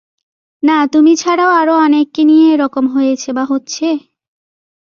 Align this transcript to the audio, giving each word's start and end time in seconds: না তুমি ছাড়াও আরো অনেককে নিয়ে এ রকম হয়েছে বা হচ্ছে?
না 0.63 0.77
তুমি 0.93 1.11
ছাড়াও 1.17 1.51
আরো 1.59 1.73
অনেককে 1.85 2.21
নিয়ে 2.23 2.47
এ 2.53 2.59
রকম 2.63 2.85
হয়েছে 2.95 3.29
বা 3.33 3.43
হচ্ছে? 3.51 3.87